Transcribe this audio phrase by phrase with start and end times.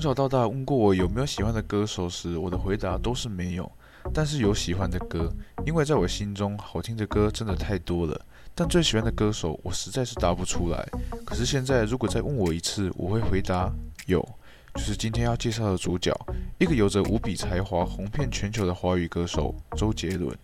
[0.00, 3.70] 从小到大问过我有没有喜欢的歌手时，我的回答都是没有。
[4.14, 5.30] 但是有喜欢的歌，
[5.66, 8.18] 因为在我心中，好听的歌真的太多了。
[8.54, 10.88] 但最喜欢的歌手，我实在是答不出来。
[11.26, 13.70] 可是现在，如果再问我一次，我会回答
[14.06, 14.26] 有，
[14.74, 16.18] 就是今天要介绍的主角，
[16.58, 20.34] 一个有着无比才华、红遍全球的华语歌手周杰伦。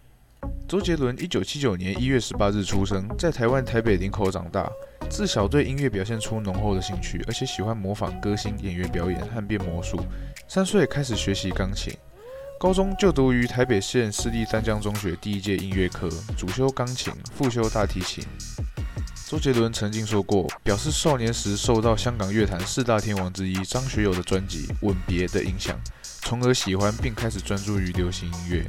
[0.68, 4.70] 周杰伦一九七九年一月十八日出生在台湾台北林口长大。
[5.08, 9.98] 自小对音乐表现出浓厚的兴趣，而且喜欢模仿歌星、演员表演和变魔术。
[10.46, 11.92] 三岁开始学习钢琴，
[12.60, 18.24] 高中就读于台北县私立丹江中学第一届音乐科，主修钢琴，副修大提琴。
[19.26, 25.76] 周杰伦曾经说过，表示少年时受到香港乐坛四大天王之一张学友的专辑《吻别》的影响，
[26.22, 28.66] 从而喜欢并开始专注于流行音乐。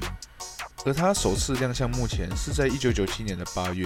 [0.86, 3.86] 而他首次亮相目前是在一九九七年的八月，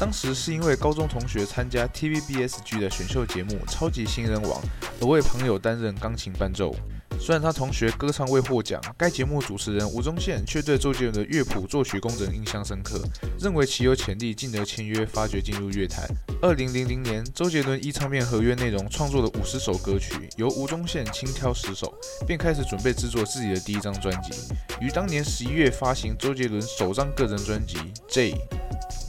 [0.00, 4.52] 当时是因为高中同学参加 TVBSG 的选秀节目《超级新人王》，
[4.98, 6.74] 而为朋友担任钢琴伴奏。
[7.22, 12.98] 虽然他同学歌唱未获奖，该节目主持人吴宗宪却对周杰伦的乐谱作曲工整印象深刻，
[13.38, 16.08] 认为其有潜力，进而签约发掘进入乐坛。
[16.40, 21.92] 二零零零年，周杰伦依唱片合约内容创作了五十首歌曲，由吴宗宪轻挑十首，
[22.26, 24.32] 便开始准备制作自己的第一张专辑，
[24.80, 27.76] 于当年十一月发行周杰伦首张个人专辑
[28.08, 28.32] 《J》。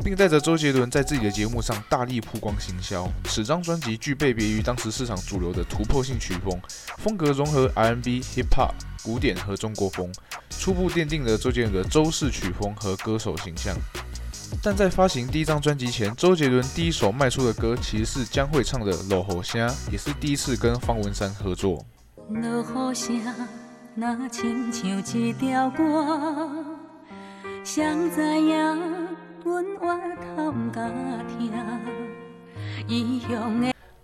[0.03, 3.08] 并带着周杰伦在自己的节目上大力曝光行销。
[3.25, 6.59] 此张专辑具备别于当时市场主流的突破性曲风，
[6.98, 10.12] 风格融合 R&B、B hip Hop、古典和中国风，
[10.50, 13.76] 初步奠定了周杰伦的周氏曲风和歌手形象。
[14.62, 21.86] 但在发行第一张专辑前，周杰伦第一首卖出的歌其实是将会唱的《老火虾》，也是第一次跟方文山合作。
[22.30, 23.14] 老虾
[23.96, 26.50] 那亲像一条歌，
[27.64, 29.08] 谁知影？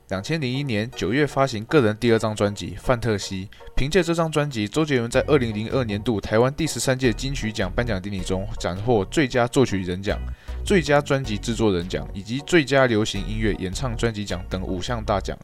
[0.10, 10.18] 两千零一年九月发行个人第二张专辑《范特西》，凭借这张专辑，周杰伦在二零零二年度台湾第十三届金曲奖颁奖典礼中斩获最佳作曲人奖、
[10.66, 15.38] 最佳专辑制作人奖以及最佳流行音乐演唱专辑奖等五项大奖。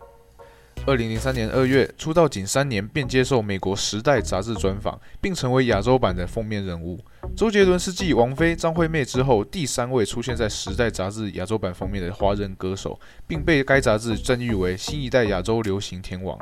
[0.85, 7.00] 二零零三年二月出道仅三年，便接受美国《时代》杂志专访，并成为亚洲版的封面人物。
[7.38, 16.38] 周杰伦是继王菲、张惠妹之后第三位出现在《时代》杂志亚洲版封面的华人歌手，并被该杂志赞誉为新一代亚洲流行天王。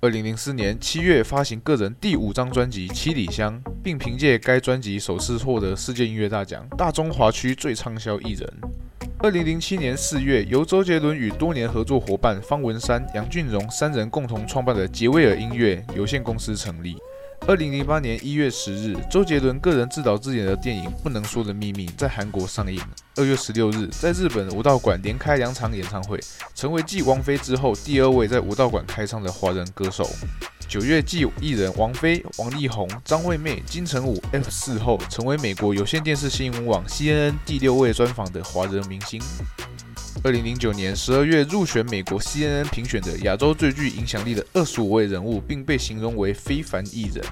[0.00, 8.48] 二零零四年七月发行个人第五张专辑《七里香》，并凭借该专辑首次获得世界音乐大奖大中华区最畅销艺人。
[9.22, 16.96] 二零零七年四月，由周杰伦与多年合作伙伴方文山、杨俊荣三人共同创办的杰威尔音乐有限公司成立。
[17.46, 22.80] 二零零八年一月十日，周杰伦个人自导自演的电影《不能说的秘密》在韩国上映。
[23.16, 26.18] 二月十六日，在日本武道馆连开两场演唱会，
[26.54, 30.08] 成为继王菲之后第二位在武道馆开唱的华人歌手。
[30.70, 39.20] 九月，继艺人王菲、王力宏、张惠妹、金城武 F 四后，成为美国有线电视新闻网 CNN 第六位专访的华人明星。
[40.22, 47.24] 二零零九年十二月，入选美国 CNN 评选的亚洲最具影响力的二十五位人物，并被形容为非凡艺人。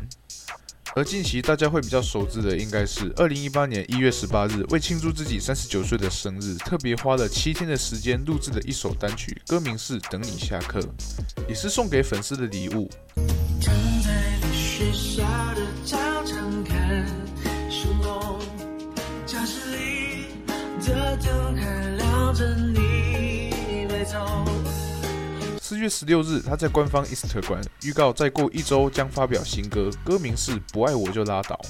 [0.96, 10.80] 而近期大家会比较熟知的，应该是二零一八年一月十八日，为庆祝自己三十九岁的生日，特别花了七天的时间录制的一首单曲，歌名是《等你下课》，
[11.46, 12.90] 也是送给粉丝的礼物。
[25.60, 31.60] 四月十六日，他在官方 Instagram 预告，再过一周将发表新歌，歌名是《不爱我就拉倒》。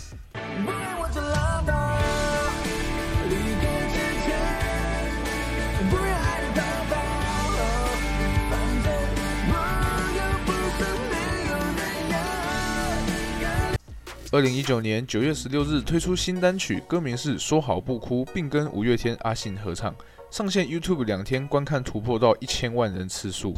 [14.30, 19.94] 二零一九年九月十六日推出新单曲，歌名是《说好不哭》，并跟五月天阿信合唱。
[20.30, 23.54] 上线 YouTube 两天，观看突破到一千万人次数。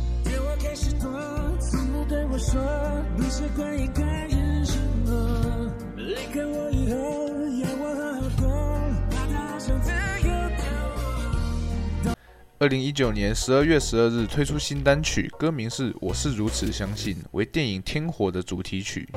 [12.60, 19.08] 二零一九年十二月十二日推出新单曲，歌名是《我是如此相信》，为电影《天火》的主题曲。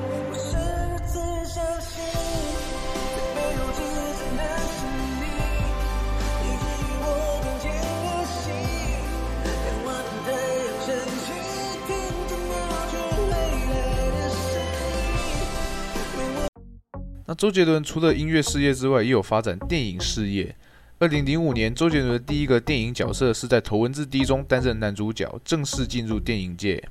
[17.26, 20.54] 那周杰伦除了音乐事业之外，也有发展电影事业。
[20.98, 26.84] 二零零五年，周杰伦的第一个电影角色是在《头文字 D》中担任男主角，正式进入电影界。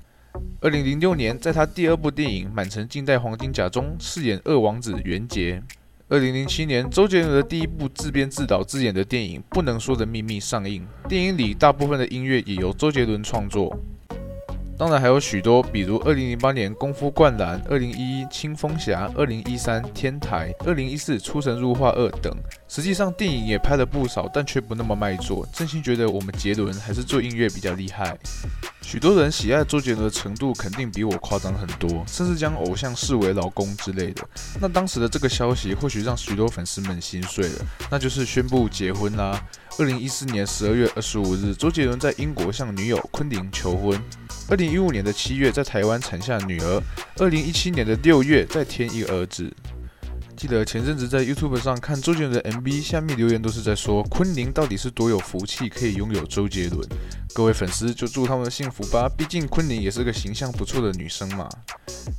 [0.59, 5.61] 二零零六年，在他第二部电影《满城尽带黄金甲》中饰演二王子元杰。
[6.09, 13.77] 二零零七年，周杰伦的第一部自编自导自演的电影《不能说的秘密》上映，电影里大部分的音乐也由周杰伦创作。
[14.77, 22.33] 当然还有许多，比如二零零八年《功夫灌篮》，二零一一《青蜂侠》，二零一三《天台》，二零一四《出神入化二》等。
[22.67, 25.47] 实际上电影也拍了不少，但却不那么卖座。
[25.53, 28.17] 真心觉得我们杰伦还是做音乐比较厉害。
[28.93, 34.23] 许多人喜爱周杰伦的程度肯定比我夸张很多，甚至将偶像视为老公之类的。
[34.61, 39.43] 那当时的这个消息或许让许多粉丝们心碎了，那就是宣布结婚啦。
[39.79, 43.99] 二零一四年十二月二十五日，周杰伦在英国向女友昆凌求婚。
[44.47, 46.83] 二零一五年的七月，在台湾产下女儿。
[47.17, 49.51] 二零一七年的六月，再添一儿子。
[50.35, 56.87] 记得前阵子在 YouTube 上看周杰伦的 MV，下面留言都是在说昆凌到底是多有福气，可以拥有周杰伦。
[57.33, 61.49] 各位粉丝就祝他们幸福吧，毕竟昆凌也是个形象不错的女生嘛。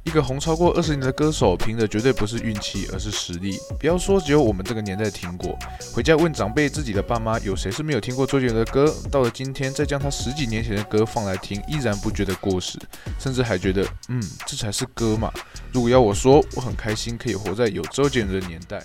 [0.02, 3.56] 一个红超过二十年的歌手，凭的绝对不是运气，而是实力。
[3.78, 5.56] 不要说只有我们这个年代听过，
[5.92, 8.92] 回家问长辈，自己的爸妈有谁是没有听过周杰伦的歌？
[9.10, 12.78] 到了今天，再将他十几年前的歌放来听，依然不觉得过时，
[13.20, 15.32] 甚至还觉得，嗯，这才是歌嘛。
[15.72, 18.82] 如果要我说，我很开心可以活在有周杰伦的年代。